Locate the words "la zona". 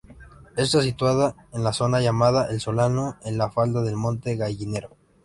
1.63-2.01